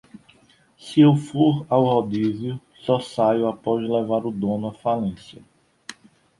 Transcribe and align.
Se 0.79 0.99
eu 0.99 1.15
for 1.15 1.63
ao 1.69 1.83
rodízio, 1.83 2.59
só 2.73 2.99
saio 2.99 3.45
após 3.47 3.87
levar 3.87 4.25
o 4.25 4.31
dono 4.31 4.69
à 4.69 4.73
falência 4.73 5.39